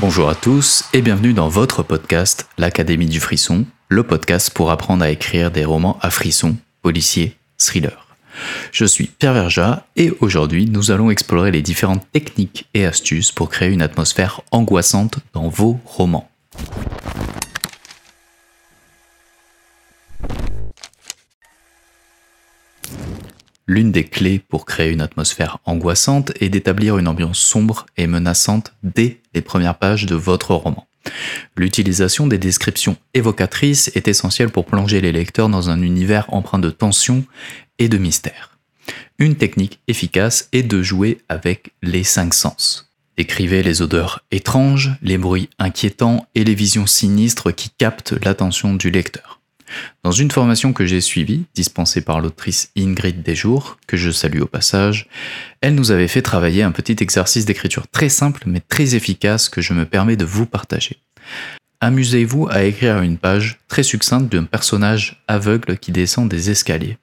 Bonjour 0.00 0.30
à 0.30 0.34
tous 0.34 0.86
et 0.94 1.02
bienvenue 1.02 1.34
dans 1.34 1.50
votre 1.50 1.82
podcast, 1.82 2.48
l'Académie 2.56 3.04
du 3.04 3.20
Frisson, 3.20 3.66
le 3.88 4.02
podcast 4.02 4.50
pour 4.50 4.70
apprendre 4.70 5.04
à 5.04 5.10
écrire 5.10 5.50
des 5.50 5.66
romans 5.66 5.98
à 6.00 6.08
frisson, 6.08 6.56
policiers, 6.80 7.36
thrillers. 7.58 8.06
Je 8.72 8.86
suis 8.86 9.08
Pierre 9.08 9.34
Verja 9.34 9.86
et 9.96 10.10
aujourd'hui 10.20 10.64
nous 10.64 10.90
allons 10.90 11.10
explorer 11.10 11.50
les 11.50 11.60
différentes 11.60 12.10
techniques 12.12 12.66
et 12.72 12.86
astuces 12.86 13.30
pour 13.30 13.50
créer 13.50 13.68
une 13.68 13.82
atmosphère 13.82 14.40
angoissante 14.52 15.18
dans 15.34 15.50
vos 15.50 15.78
romans. 15.84 16.30
L'une 23.70 23.92
des 23.92 24.02
clés 24.02 24.40
pour 24.40 24.66
créer 24.66 24.90
une 24.90 25.00
atmosphère 25.00 25.58
angoissante 25.64 26.32
est 26.40 26.48
d'établir 26.48 26.98
une 26.98 27.06
ambiance 27.06 27.38
sombre 27.38 27.86
et 27.96 28.08
menaçante 28.08 28.74
dès 28.82 29.20
les 29.32 29.42
premières 29.42 29.78
pages 29.78 30.06
de 30.06 30.16
votre 30.16 30.56
roman. 30.56 30.88
L'utilisation 31.56 32.26
des 32.26 32.36
descriptions 32.36 32.96
évocatrices 33.14 33.92
est 33.94 34.08
essentielle 34.08 34.50
pour 34.50 34.66
plonger 34.66 35.00
les 35.00 35.12
lecteurs 35.12 35.48
dans 35.48 35.70
un 35.70 35.82
univers 35.82 36.34
empreint 36.34 36.58
de 36.58 36.70
tension 36.70 37.24
et 37.78 37.88
de 37.88 37.96
mystère. 37.96 38.58
Une 39.20 39.36
technique 39.36 39.78
efficace 39.86 40.48
est 40.50 40.64
de 40.64 40.82
jouer 40.82 41.20
avec 41.28 41.72
les 41.80 42.02
cinq 42.02 42.34
sens. 42.34 42.92
Décrivez 43.16 43.62
les 43.62 43.82
odeurs 43.82 44.24
étranges, 44.32 44.90
les 45.00 45.16
bruits 45.16 45.48
inquiétants 45.60 46.26
et 46.34 46.42
les 46.42 46.56
visions 46.56 46.88
sinistres 46.88 47.54
qui 47.54 47.70
captent 47.70 48.14
l'attention 48.24 48.74
du 48.74 48.90
lecteur. 48.90 49.39
Dans 50.02 50.12
une 50.12 50.30
formation 50.30 50.72
que 50.72 50.86
j'ai 50.86 51.00
suivie, 51.00 51.44
dispensée 51.54 52.00
par 52.00 52.20
l'autrice 52.20 52.70
Ingrid 52.76 53.22
Desjours, 53.22 53.78
que 53.86 53.96
je 53.96 54.10
salue 54.10 54.40
au 54.40 54.46
passage, 54.46 55.08
elle 55.60 55.74
nous 55.74 55.90
avait 55.90 56.08
fait 56.08 56.22
travailler 56.22 56.62
un 56.62 56.72
petit 56.72 56.96
exercice 57.00 57.44
d'écriture 57.44 57.86
très 57.88 58.08
simple 58.08 58.42
mais 58.46 58.60
très 58.60 58.94
efficace 58.94 59.48
que 59.48 59.60
je 59.60 59.72
me 59.72 59.84
permets 59.84 60.16
de 60.16 60.24
vous 60.24 60.46
partager. 60.46 60.98
Amusez-vous 61.80 62.48
à 62.50 62.64
écrire 62.64 63.00
une 63.00 63.16
page 63.16 63.58
très 63.68 63.82
succincte 63.82 64.30
d'un 64.30 64.44
personnage 64.44 65.22
aveugle 65.28 65.78
qui 65.78 65.92
descend 65.92 66.28
des 66.28 66.50
escaliers. 66.50 66.98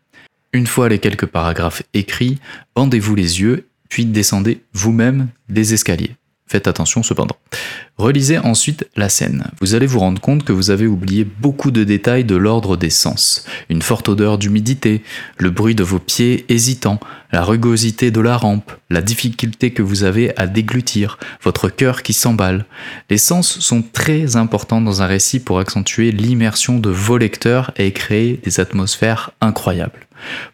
Une 0.53 0.67
fois 0.67 0.87
les 0.87 0.99
quelques 0.99 1.25
paragraphes 1.25 1.83
écrits, 1.93 2.39
bandez-vous 2.75 3.15
les 3.15 3.41
yeux, 3.41 3.67
puis 3.89 4.05
descendez 4.05 4.61
vous-même 4.73 5.29
des 5.49 5.73
escaliers. 5.73 6.15
Faites 6.45 6.67
attention 6.67 7.03
cependant. 7.03 7.37
Relisez 7.97 8.37
ensuite 8.37 8.87
la 8.95 9.09
scène. 9.09 9.45
Vous 9.59 9.73
allez 9.73 9.87
vous 9.87 9.99
rendre 9.99 10.21
compte 10.21 10.43
que 10.43 10.53
vous 10.53 10.69
avez 10.69 10.85
oublié 10.85 11.23
beaucoup 11.23 11.71
de 11.71 11.83
détails 11.83 12.25
de 12.25 12.35
l'ordre 12.35 12.77
des 12.77 12.91
sens. 12.91 13.43
Une 13.69 13.81
forte 13.81 14.07
odeur 14.07 14.37
d'humidité, 14.37 15.01
le 15.37 15.49
bruit 15.49 15.73
de 15.73 15.83
vos 15.83 15.97
pieds 15.97 16.45
hésitants, 16.47 16.99
la 17.31 17.43
rugosité 17.43 18.11
de 18.11 18.21
la 18.21 18.37
rampe, 18.37 18.71
la 18.91 19.01
difficulté 19.01 19.71
que 19.71 19.81
vous 19.81 20.03
avez 20.03 20.37
à 20.37 20.45
déglutir, 20.45 21.17
votre 21.41 21.69
cœur 21.69 22.03
qui 22.03 22.13
s'emballe. 22.13 22.65
Les 23.09 23.17
sens 23.17 23.59
sont 23.59 23.81
très 23.81 24.35
importants 24.35 24.81
dans 24.81 25.01
un 25.01 25.07
récit 25.07 25.39
pour 25.39 25.57
accentuer 25.57 26.11
l'immersion 26.11 26.77
de 26.77 26.91
vos 26.91 27.17
lecteurs 27.17 27.71
et 27.77 27.91
créer 27.93 28.39
des 28.43 28.59
atmosphères 28.59 29.31
incroyables. 29.41 30.06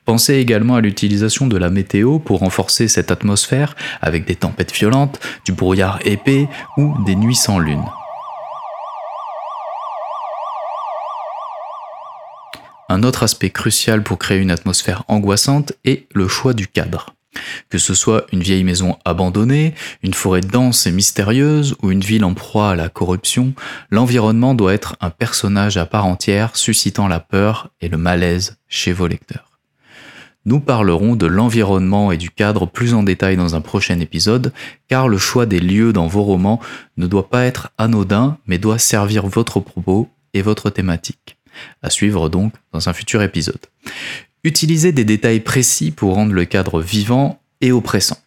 Pensez 0.06 0.36
également 0.36 0.76
à 0.76 0.82
l'utilisation 0.82 1.48
de 1.48 1.58
la 1.58 1.70
météo 1.70 2.20
pour 2.20 2.40
renforcer 2.40 2.88
cette 2.88 3.12
atmosphère 3.12 3.76
avec 4.02 4.26
des 4.26 4.36
tempêtes 4.36 4.74
violentes, 4.74 5.20
du 5.46 5.54
brouillard 5.54 6.00
épais 6.06 6.48
ou 6.78 6.94
des 7.06 7.16
nuits 7.16 7.36
sans 7.36 7.60
lune. 7.60 7.84
Un 12.90 13.02
autre 13.02 13.24
aspect 13.24 13.50
crucial 13.50 14.04
pour 14.04 14.20
créer 14.20 14.40
une 14.40 14.52
atmosphère 14.52 15.04
angoissante 15.08 15.74
est 15.84 16.06
le 16.14 16.28
choix 16.28 16.54
du 16.54 16.68
cadre. 16.68 17.16
Que 17.70 17.78
ce 17.78 17.96
soit 17.96 18.28
une 18.32 18.44
vieille 18.44 18.64
maison 18.64 18.98
abandonnée, 19.06 19.74
une 20.04 20.14
forêt 20.14 20.42
dense 20.42 20.86
et 20.86 20.92
mystérieuse 20.92 21.76
ou 21.82 21.92
une 21.92 22.02
ville 22.02 22.26
en 22.26 22.34
proie 22.34 22.72
à 22.72 22.76
la 22.76 22.90
corruption, 22.90 23.54
l'environnement 23.90 24.54
doit 24.54 24.74
être 24.74 24.96
un 25.02 25.10
personnage 25.10 25.78
à 25.78 25.86
part 25.86 26.06
entière 26.06 26.56
suscitant 26.56 27.08
la 27.08 27.20
peur 27.20 27.70
et 27.82 27.90
le 27.90 27.98
malaise 27.98 28.58
chez 28.68 28.94
vos 28.94 29.08
lecteurs. 29.08 29.53
Nous 30.46 30.60
parlerons 30.60 31.16
de 31.16 31.26
l'environnement 31.26 32.12
et 32.12 32.18
du 32.18 32.30
cadre 32.30 32.66
plus 32.66 32.94
en 32.94 33.04
détail 33.04 33.38
dans 33.38 33.56
un 33.56 33.62
prochain 33.62 34.00
épisode, 34.00 34.52
car 34.90 35.08
le 35.08 35.18
choix 35.18 35.46
des 35.46 35.62
lieux 35.62 35.94
dans 35.94 36.08
vos 36.08 36.24
romans 36.24 36.60
ne 36.98 37.08
doit 37.08 37.30
pas 37.30 37.46
être 37.46 37.72
anodin, 37.78 38.38
mais 38.46 38.58
doit 38.58 38.80
servir 38.80 39.26
votre 39.26 39.62
propos 39.62 40.10
et 40.34 40.42
votre 40.42 40.70
thématique. 40.70 41.38
À 41.82 41.90
suivre 41.90 42.28
donc 42.28 42.54
dans 42.74 42.90
un 42.90 42.94
futur 42.94 43.22
épisode. 43.22 43.68
Utilisez 44.44 44.92
des 44.92 45.06
détails 45.06 45.40
précis 45.40 45.92
pour 45.92 46.16
rendre 46.16 46.34
le 46.34 46.44
cadre 46.44 46.82
vivant 46.82 47.40
et 47.62 47.72
oppressant. 47.72 48.18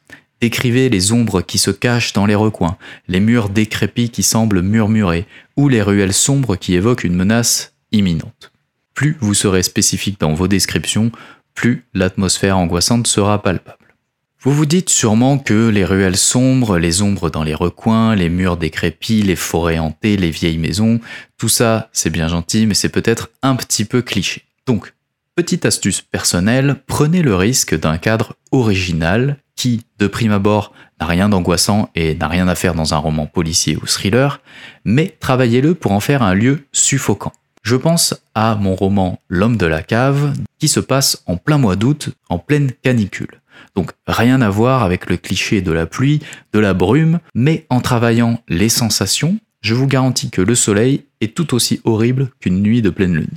Décrivez 0.41 0.89
les 0.89 1.13
ombres 1.13 1.43
qui 1.43 1.59
se 1.59 1.71
cachent 1.71 2.15
dans 2.15 2.25
les 2.25 2.35
recoins, 2.35 2.79
les 3.09 3.21
murs 3.21 3.51
décrépits 3.51 4.11
qui 4.11 4.23
semblent 4.23 4.63
murmurer, 4.63 5.27
ou 5.57 5.69
les 5.69 5.83
ruelles 5.83 6.15
sombres 6.15 6.57
qui 6.57 6.75
évoquent 6.75 7.05
une 7.05 7.15
menace 7.15 7.75
imminente. 7.93 8.53
Plus 8.95 9.17
vous 9.21 9.35
serez 9.35 9.63
spécifique 9.63 10.19
dans 10.21 10.33
vos 10.33 10.49
descriptions, 10.49 11.13
plus 11.57 11.85
l'atmosphère 11.95 12.57
angoissante 12.57 13.09
sera 13.09 13.43
palpable. 13.43 13.97
Vous 14.41 14.53
vous 14.53 14.67
dites 14.67 14.91
sûrement 14.91 15.39
que 15.39 15.69
les 15.69 15.85
ruelles 15.85 16.17
sombres, 16.17 16.79
les 16.79 17.03
ombres 17.03 17.31
dans 17.31 17.43
les 17.43 17.55
recoins, 17.55 18.15
les 18.15 18.29
murs 18.29 18.57
décrépits, 18.57 19.23
les 19.23 19.35
forêts 19.35 19.81
hantées, 19.81 20.17
les 20.17 20.31
vieilles 20.31 20.59
maisons, 20.59 21.01
tout 21.37 21.49
ça 21.49 21.89
c'est 21.93 22.11
bien 22.11 22.29
gentil 22.29 22.67
mais 22.67 22.75
c'est 22.75 22.91
peut-être 22.91 23.31
un 23.43 23.57
petit 23.57 23.85
peu 23.85 24.03
cliché. 24.03 24.45
Donc, 24.67 24.95
petite 25.35 25.67
astuce 25.67 26.01
personnelle, 26.01 26.77
prenez 26.87 27.23
le 27.23 27.35
risque 27.35 27.77
d'un 27.77 27.99
cadre 27.99 28.37
original 28.53 29.39
qui, 29.57 29.83
de 29.99 30.07
prime 30.07 30.33
abord, 30.33 30.73
n'a 31.01 31.07
rien 31.07 31.29
d'angoissant 31.29 31.91
et 31.95 32.15
n'a 32.15 32.29
rien 32.29 32.47
à 32.47 32.55
faire 32.55 32.75
dans 32.75 32.95
un 32.95 32.99
roman 32.99 33.27
policier 33.27 33.77
ou 33.77 33.87
thriller, 33.87 34.41
mais 34.85 35.17
travaillez-le 35.19 35.75
pour 35.75 35.93
en 35.93 36.01
faire 36.01 36.23
un 36.23 36.35
lieu 36.35 36.67
suffocant. 36.73 37.33
Je 37.67 37.75
pense 37.75 38.15
à 38.37 38.55
mon 38.55 38.77
roman 38.77 39.19
L'homme 39.29 39.57
de 39.57 39.67
la 39.67 39.83
cave 39.83 40.35
qui 40.61 40.69
se 40.69 40.79
passe 40.79 41.25
en 41.27 41.37
plein 41.37 41.59
mois 41.59 41.75
d'août, 41.75 42.11
en 42.29 42.39
pleine 42.39 42.71
canicule. 42.71 43.41
Donc 43.75 43.91
rien 44.07 44.41
à 44.41 44.49
voir 44.51 44.85
avec 44.85 45.11
le 45.11 45.17
cliché 45.17 45.63
de 45.63 45.73
la 45.73 45.85
pluie, 45.85 46.21
de 46.53 46.61
la 46.61 46.75
brume, 46.75 47.19
mais 47.35 47.67
en 47.69 47.81
travaillant 47.81 48.41
les 48.47 48.69
sensations, 48.69 49.39
je 49.63 49.75
vous 49.75 49.89
garantis 49.89 50.31
que 50.31 50.43
le 50.43 50.55
soleil 50.55 51.07
est 51.21 51.35
tout 51.35 51.57
aussi 51.57 51.81
horrible 51.83 52.31
qu'une 52.39 52.63
nuit 52.63 52.83
de 52.83 52.91
pleine 52.91 53.15
lune. 53.15 53.35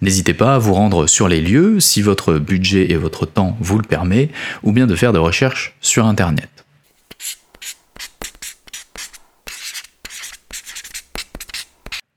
N'hésitez 0.00 0.32
pas 0.32 0.54
à 0.54 0.58
vous 0.58 0.72
rendre 0.72 1.06
sur 1.06 1.28
les 1.28 1.42
lieux 1.42 1.78
si 1.78 2.00
votre 2.00 2.38
budget 2.38 2.90
et 2.90 2.96
votre 2.96 3.26
temps 3.26 3.58
vous 3.60 3.76
le 3.76 3.84
permet, 3.84 4.30
ou 4.62 4.72
bien 4.72 4.86
de 4.86 4.94
faire 4.94 5.12
des 5.12 5.18
recherches 5.18 5.76
sur 5.82 6.06
Internet. 6.06 6.48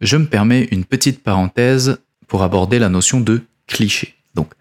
Je 0.02 0.18
me 0.18 0.26
permets 0.26 0.68
une 0.72 0.86
petite 0.86 1.24
parenthèse 1.24 2.00
pour 2.28 2.44
aborder 2.44 2.80
la 2.80 2.90
notion 2.90 3.22
de 3.22 3.42
cliché. 3.68 4.16
Donc, 4.34 4.54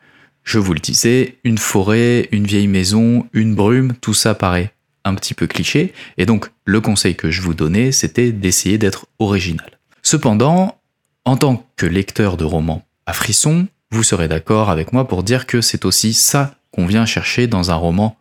je 0.43 0.59
vous 0.59 0.75
le 0.75 0.81
disais, 0.81 1.39
une 1.45 1.59
forêt, 1.59 2.29
une 2.33 2.47
vieille 2.47 2.69
maison, 2.69 3.27
une 3.33 3.55
brume, 3.55 3.95
tout 4.01 4.15
ça 4.15 4.35
paraît 4.35 4.73
un 5.05 5.15
petit 5.15 5.35
peu 5.35 5.47
cliché, 5.47 5.93
et 6.17 6.27
donc 6.27 6.51
le 6.65 6.81
conseil 6.81 7.15
que 7.15 7.31
je 7.31 7.43
vous 7.43 7.55
donnais, 7.55 7.93
c'était 7.93 8.33
d'essayer 8.33 8.79
d'être 8.79 9.07
original. 9.19 9.79
Cependant, 10.03 10.79
en 11.25 11.37
tant 11.37 11.67
que 11.77 11.87
lecteur 11.87 12.37
de 12.37 12.45
romans 12.45 12.85
à 13.07 13.13
frisson, 13.13 13.67
vous 13.91 14.03
serez 14.03 14.29
d'accord 14.29 14.71
avec 14.71 14.93
moi 14.93 15.07
pour 15.07 15.23
dire 15.23 15.47
que 15.47 15.61
c'est 15.61 15.85
aussi 15.85 16.15
ça 16.15 16.55
qu'on 16.71 16.87
vient 16.87 17.07
chercher 17.07 17.47
dans 17.47 17.71
un 17.71 17.77
roman 17.77 18.17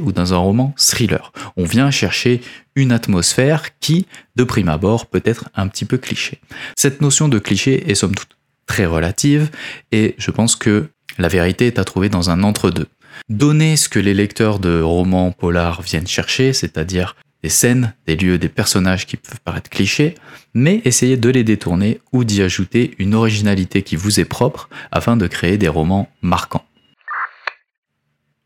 ou 0.00 0.12
dans 0.12 0.34
un 0.34 0.36
roman 0.36 0.74
thriller. 0.76 1.32
On 1.56 1.64
vient 1.64 1.90
chercher 1.90 2.40
une 2.74 2.92
atmosphère 2.92 3.78
qui, 3.80 4.06
de 4.36 4.44
prime 4.44 4.68
abord, 4.68 5.06
peut 5.06 5.22
être 5.24 5.48
un 5.54 5.68
petit 5.68 5.84
peu 5.84 5.96
cliché. 5.96 6.40
Cette 6.76 7.00
notion 7.00 7.28
de 7.28 7.38
cliché 7.38 7.90
est 7.90 7.94
somme 7.94 8.14
toute 8.14 8.36
très 8.66 8.84
relative 8.84 9.50
et 9.90 10.14
je 10.18 10.30
pense 10.30 10.54
que 10.54 10.90
la 11.16 11.28
vérité 11.28 11.66
est 11.66 11.78
à 11.78 11.84
trouver 11.84 12.10
dans 12.10 12.28
un 12.28 12.42
entre-deux. 12.42 12.86
Donner 13.30 13.76
ce 13.76 13.88
que 13.88 13.98
les 13.98 14.14
lecteurs 14.14 14.58
de 14.58 14.80
romans 14.80 15.32
polars 15.32 15.82
viennent 15.82 16.06
chercher, 16.06 16.52
c'est-à-dire 16.52 17.16
des 17.42 17.48
scènes, 17.48 17.94
des 18.06 18.16
lieux, 18.16 18.38
des 18.38 18.48
personnages 18.48 19.06
qui 19.06 19.16
peuvent 19.16 19.40
paraître 19.44 19.70
clichés, 19.70 20.14
mais 20.54 20.82
essayer 20.84 21.16
de 21.16 21.30
les 21.30 21.44
détourner 21.44 22.00
ou 22.12 22.24
d'y 22.24 22.42
ajouter 22.42 22.94
une 22.98 23.14
originalité 23.14 23.82
qui 23.82 23.96
vous 23.96 24.20
est 24.20 24.24
propre 24.24 24.68
afin 24.90 25.16
de 25.16 25.26
créer 25.26 25.56
des 25.56 25.68
romans 25.68 26.08
marquants. 26.20 26.64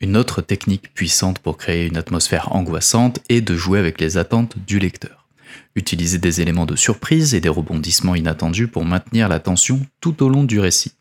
Une 0.03 0.17
autre 0.17 0.43
technique 0.43 0.93
puissante 0.95 1.39
pour 1.39 1.57
créer 1.57 1.87
une 1.87 1.97
atmosphère 1.97 2.53
angoissante 2.57 3.21
est 3.29 3.41
de 3.41 3.57
jouer 3.57 3.79
avec 3.79 4.01
les 4.01 4.19
attentes 4.19 4.59
du 4.59 4.81
lecteur. 4.81 5.29
Utiliser 5.77 6.19
des 6.19 6.41
éléments 6.41 6.67
de 6.67 6.75
surprise 6.75 7.37
et 7.37 7.41
des 7.41 7.49
rebondissements 7.49 8.17
inattendus 8.17 8.67
pour 8.67 8.85
maintenir 8.85 9.29
la 9.29 9.39
tension 9.39 9.81
tout 10.01 10.25
au 10.25 10.29
long 10.29 10.43
du 10.43 10.59
récit. 10.59 10.95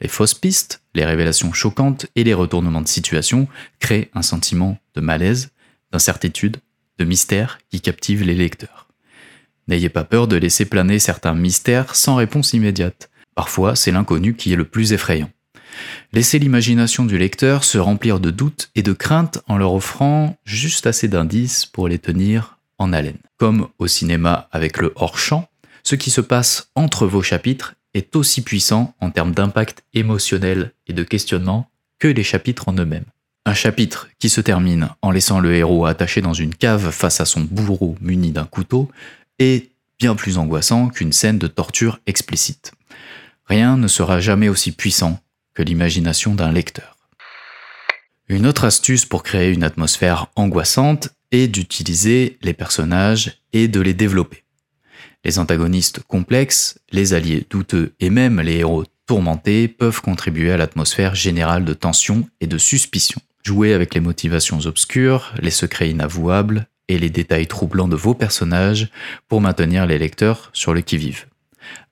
Les 0.00 0.06
fausses 0.06 0.34
pistes, 0.34 0.82
les 0.94 1.04
révélations 1.04 1.52
choquantes 1.52 2.06
et 2.14 2.22
les 2.22 2.32
retournements 2.32 2.80
de 2.80 2.86
situation 2.86 3.48
créent 3.80 4.08
un 4.14 4.22
sentiment 4.22 4.78
de 4.94 5.00
malaise, 5.00 5.50
d'incertitude, 5.90 6.58
de 6.98 7.04
mystère 7.04 7.58
qui 7.70 7.80
captive 7.80 8.22
les 8.22 8.36
lecteurs. 8.36 8.86
N'ayez 9.66 9.88
pas 9.88 10.04
peur 10.04 10.28
de 10.28 10.36
laisser 10.36 10.64
planer 10.64 11.00
certains 11.00 11.34
mystères 11.34 11.96
sans 11.96 12.14
réponse 12.14 12.52
immédiate. 12.52 13.10
Parfois, 13.34 13.74
c'est 13.74 13.90
l'inconnu 13.90 14.34
qui 14.34 14.52
est 14.52 14.56
le 14.56 14.64
plus 14.64 14.92
effrayant. 14.92 15.30
Laissez 16.12 16.38
l'imagination 16.38 17.04
du 17.04 17.18
lecteur 17.18 17.64
se 17.64 17.78
remplir 17.78 18.20
de 18.20 18.30
doutes 18.30 18.70
et 18.74 18.82
de 18.82 18.92
craintes 18.92 19.42
en 19.48 19.56
leur 19.56 19.74
offrant 19.74 20.36
juste 20.44 20.86
assez 20.86 21.08
d'indices 21.08 21.66
pour 21.66 21.88
les 21.88 21.98
tenir 21.98 22.58
en 22.78 22.92
haleine. 22.92 23.18
Comme 23.36 23.68
au 23.78 23.86
cinéma 23.86 24.48
avec 24.52 24.78
le 24.78 24.92
hors-champ, 24.96 25.48
ce 25.82 25.94
qui 25.94 26.10
se 26.10 26.20
passe 26.20 26.70
entre 26.74 27.06
vos 27.06 27.22
chapitres 27.22 27.74
est 27.94 28.16
aussi 28.16 28.42
puissant 28.42 28.94
en 29.00 29.10
termes 29.10 29.32
d'impact 29.32 29.84
émotionnel 29.94 30.72
et 30.86 30.92
de 30.92 31.02
questionnement 31.02 31.70
que 31.98 32.08
les 32.08 32.22
chapitres 32.22 32.68
en 32.68 32.74
eux-mêmes. 32.74 33.04
Un 33.46 33.54
chapitre 33.54 34.08
qui 34.18 34.28
se 34.28 34.40
termine 34.40 34.90
en 35.02 35.10
laissant 35.10 35.40
le 35.40 35.54
héros 35.54 35.86
attaché 35.86 36.20
dans 36.20 36.34
une 36.34 36.54
cave 36.54 36.90
face 36.90 37.20
à 37.20 37.24
son 37.24 37.40
bourreau 37.40 37.96
muni 38.00 38.30
d'un 38.30 38.44
couteau 38.44 38.90
est 39.38 39.70
bien 39.98 40.14
plus 40.14 40.38
angoissant 40.38 40.88
qu'une 40.88 41.12
scène 41.12 41.38
de 41.38 41.46
torture 41.46 41.98
explicite. 42.06 42.72
Rien 43.46 43.76
ne 43.76 43.88
sera 43.88 44.20
jamais 44.20 44.48
aussi 44.48 44.72
puissant 44.72 45.20
l'imagination 45.62 46.34
d'un 46.34 46.52
lecteur. 46.52 46.96
Une 48.28 48.46
autre 48.46 48.64
astuce 48.64 49.06
pour 49.06 49.22
créer 49.22 49.52
une 49.52 49.64
atmosphère 49.64 50.26
angoissante 50.36 51.08
est 51.30 51.48
d'utiliser 51.48 52.38
les 52.42 52.52
personnages 52.52 53.42
et 53.52 53.68
de 53.68 53.80
les 53.80 53.94
développer. 53.94 54.44
Les 55.24 55.38
antagonistes 55.38 56.00
complexes, 56.00 56.78
les 56.92 57.14
alliés 57.14 57.46
douteux 57.48 57.94
et 58.00 58.10
même 58.10 58.40
les 58.40 58.58
héros 58.58 58.84
tourmentés 59.06 59.68
peuvent 59.68 60.02
contribuer 60.02 60.52
à 60.52 60.56
l'atmosphère 60.56 61.14
générale 61.14 61.64
de 61.64 61.72
tension 61.72 62.28
et 62.40 62.46
de 62.46 62.58
suspicion. 62.58 63.20
Jouez 63.42 63.72
avec 63.72 63.94
les 63.94 64.00
motivations 64.00 64.60
obscures, 64.66 65.32
les 65.40 65.50
secrets 65.50 65.90
inavouables 65.90 66.66
et 66.88 66.98
les 66.98 67.10
détails 67.10 67.46
troublants 67.46 67.88
de 67.88 67.96
vos 67.96 68.14
personnages 68.14 68.90
pour 69.26 69.40
maintenir 69.40 69.86
les 69.86 69.98
lecteurs 69.98 70.50
sur 70.52 70.74
le 70.74 70.82
qui-vive. 70.82 71.26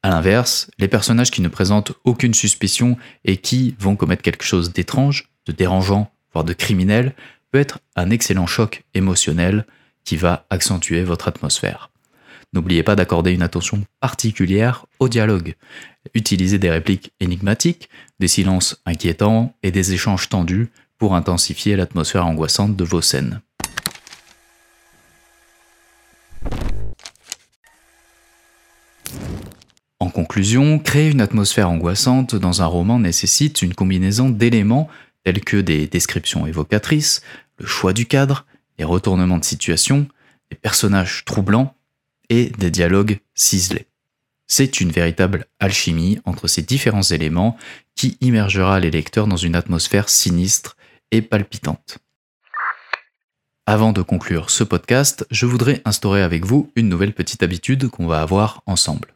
A 0.02 0.10
l'inverse, 0.10 0.70
les 0.78 0.88
personnages 0.88 1.30
qui 1.30 1.42
ne 1.42 1.48
présentent 1.48 1.92
aucune 2.04 2.34
suspicion 2.34 2.96
et 3.24 3.36
qui 3.36 3.74
vont 3.78 3.96
commettre 3.96 4.22
quelque 4.22 4.44
chose 4.44 4.72
d'étrange, 4.72 5.28
de 5.46 5.52
dérangeant, 5.52 6.10
voire 6.32 6.44
de 6.44 6.52
criminel, 6.52 7.14
peut 7.50 7.58
être 7.58 7.80
un 7.96 8.10
excellent 8.10 8.46
choc 8.46 8.84
émotionnel 8.94 9.66
qui 10.04 10.16
va 10.16 10.46
accentuer 10.50 11.02
votre 11.02 11.28
atmosphère. 11.28 11.90
N'oubliez 12.52 12.82
pas 12.82 12.96
d'accorder 12.96 13.32
une 13.32 13.42
attention 13.42 13.84
particulière 14.00 14.86
au 14.98 15.08
dialogue. 15.08 15.54
Utilisez 16.14 16.58
des 16.58 16.70
répliques 16.70 17.12
énigmatiques, 17.20 17.90
des 18.18 18.28
silences 18.28 18.80
inquiétants 18.86 19.54
et 19.62 19.70
des 19.70 19.92
échanges 19.92 20.28
tendus 20.28 20.70
pour 20.98 21.14
intensifier 21.14 21.76
l'atmosphère 21.76 22.26
angoissante 22.26 22.76
de 22.76 22.84
vos 22.84 23.02
scènes. 23.02 23.40
En 29.98 30.08
créer 30.82 31.10
une 31.10 31.20
atmosphère 31.20 31.70
angoissante 31.70 32.34
dans 32.34 32.60
un 32.60 32.66
roman 32.66 32.98
nécessite 32.98 33.62
une 33.62 33.74
combinaison 33.74 34.28
d'éléments 34.28 34.88
tels 35.24 35.40
que 35.40 35.56
des 35.56 35.86
descriptions 35.86 36.46
évocatrices, 36.46 37.22
le 37.58 37.66
choix 37.66 37.92
du 37.92 38.06
cadre, 38.06 38.44
les 38.78 38.84
retournements 38.84 39.38
de 39.38 39.44
situation, 39.44 40.06
des 40.50 40.56
personnages 40.56 41.24
troublants 41.24 41.74
et 42.28 42.50
des 42.58 42.70
dialogues 42.70 43.18
ciselés. 43.34 43.86
C'est 44.46 44.80
une 44.80 44.92
véritable 44.92 45.46
alchimie 45.58 46.20
entre 46.24 46.48
ces 46.48 46.62
différents 46.62 47.02
éléments 47.02 47.56
qui 47.94 48.18
immergera 48.20 48.78
les 48.78 48.90
lecteurs 48.90 49.26
dans 49.26 49.36
une 49.36 49.56
atmosphère 49.56 50.08
sinistre 50.08 50.76
et 51.10 51.22
palpitante. 51.22 51.98
Avant 53.68 53.92
de 53.92 54.00
conclure 54.00 54.50
ce 54.50 54.62
podcast, 54.62 55.26
je 55.32 55.44
voudrais 55.44 55.82
instaurer 55.84 56.22
avec 56.22 56.44
vous 56.44 56.70
une 56.76 56.88
nouvelle 56.88 57.12
petite 57.12 57.42
habitude 57.42 57.88
qu'on 57.88 58.06
va 58.06 58.22
avoir 58.22 58.62
ensemble. 58.66 59.08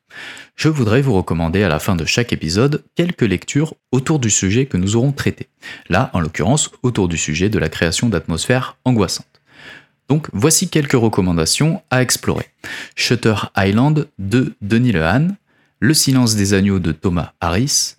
Je 0.57 0.69
voudrais 0.69 1.03
vous 1.03 1.15
recommander 1.15 1.63
à 1.63 1.69
la 1.69 1.79
fin 1.79 1.95
de 1.95 2.05
chaque 2.05 2.33
épisode 2.33 2.83
quelques 2.97 3.23
lectures 3.23 3.75
autour 3.93 4.19
du 4.19 4.29
sujet 4.29 4.67
que 4.67 4.77
nous 4.77 4.97
aurons 4.97 5.13
traité. 5.13 5.47
Là, 5.89 6.11
en 6.15 6.21
l'occurrence, 6.21 6.69
autour 6.83 7.07
du 7.07 7.17
sujet 7.17 7.49
de 7.49 7.61
la 7.61 7.69
création 7.69 8.09
d'atmosphères 8.09 8.77
angoissantes. 8.85 9.41
Donc 10.09 10.27
voici 10.33 10.69
quelques 10.69 10.95
recommandations 10.95 11.81
à 11.91 12.03
explorer. 12.03 12.49
Shutter 12.97 13.37
Island 13.57 14.09
de 14.19 14.55
Denis 14.63 14.91
Lehane, 14.91 15.37
Le 15.79 15.95
silence 15.95 16.35
des 16.35 16.55
agneaux 16.55 16.81
de 16.81 16.91
Thomas 16.91 17.35
Harris, 17.41 17.95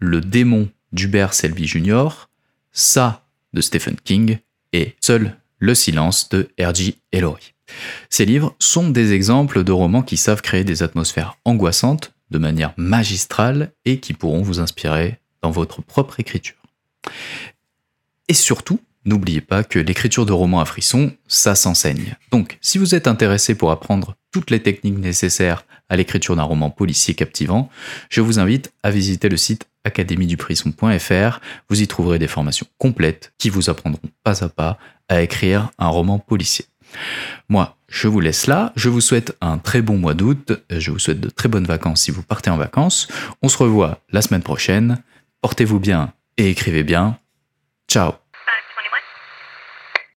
Le 0.00 0.20
démon 0.20 0.68
d'Hubert 0.92 1.32
Selby 1.32 1.66
Jr., 1.66 2.28
Ça 2.72 3.24
de 3.54 3.62
Stephen 3.62 3.96
King 4.04 4.36
et 4.74 4.96
Seul 5.00 5.34
le 5.64 5.74
silence 5.74 6.28
de 6.28 6.50
R.J. 6.60 6.98
Ellory. 7.10 7.54
Ces 8.10 8.26
livres 8.26 8.54
sont 8.58 8.90
des 8.90 9.14
exemples 9.14 9.64
de 9.64 9.72
romans 9.72 10.02
qui 10.02 10.18
savent 10.18 10.42
créer 10.42 10.62
des 10.62 10.82
atmosphères 10.82 11.38
angoissantes 11.46 12.12
de 12.30 12.38
manière 12.38 12.74
magistrale 12.76 13.72
et 13.86 13.98
qui 13.98 14.12
pourront 14.12 14.42
vous 14.42 14.60
inspirer 14.60 15.18
dans 15.42 15.50
votre 15.50 15.80
propre 15.80 16.20
écriture. 16.20 16.56
Et 18.28 18.34
surtout, 18.34 18.78
n'oubliez 19.06 19.40
pas 19.40 19.64
que 19.64 19.78
l'écriture 19.78 20.26
de 20.26 20.32
romans 20.32 20.60
à 20.60 20.66
frissons, 20.66 21.12
ça 21.28 21.54
s'enseigne. 21.54 22.14
Donc, 22.30 22.58
si 22.60 22.76
vous 22.76 22.94
êtes 22.94 23.06
intéressé 23.06 23.54
pour 23.54 23.70
apprendre 23.70 24.16
toutes 24.32 24.50
les 24.50 24.62
techniques 24.62 24.98
nécessaires 24.98 25.64
à 25.88 25.96
l'écriture 25.96 26.36
d'un 26.36 26.42
roman 26.42 26.70
policier 26.70 27.14
captivant, 27.14 27.70
je 28.10 28.20
vous 28.20 28.38
invite 28.38 28.72
à 28.82 28.90
visiter 28.90 29.28
le 29.28 29.36
site 29.38 29.66
académie-du-prisme.fr. 29.84 31.40
Vous 31.68 31.82
y 31.82 31.86
trouverez 31.86 32.18
des 32.18 32.28
formations 32.28 32.66
complètes 32.78 33.32
qui 33.38 33.50
vous 33.50 33.70
apprendront 33.70 34.00
pas 34.22 34.42
à 34.42 34.48
pas 34.48 34.78
à 35.08 35.22
écrire 35.22 35.70
un 35.78 35.88
roman 35.88 36.18
policier. 36.18 36.66
Moi, 37.48 37.76
je 37.88 38.08
vous 38.08 38.20
laisse 38.20 38.46
là. 38.46 38.72
Je 38.76 38.88
vous 38.88 39.00
souhaite 39.00 39.36
un 39.40 39.58
très 39.58 39.82
bon 39.82 39.98
mois 39.98 40.14
d'août. 40.14 40.52
Je 40.70 40.90
vous 40.90 40.98
souhaite 40.98 41.20
de 41.20 41.30
très 41.30 41.48
bonnes 41.48 41.66
vacances 41.66 42.02
si 42.02 42.10
vous 42.10 42.22
partez 42.22 42.50
en 42.50 42.56
vacances. 42.56 43.08
On 43.42 43.48
se 43.48 43.58
revoit 43.58 44.00
la 44.10 44.22
semaine 44.22 44.42
prochaine. 44.42 45.02
Portez-vous 45.42 45.80
bien 45.80 46.12
et 46.36 46.50
écrivez 46.50 46.82
bien. 46.82 47.18
Ciao 47.88 48.23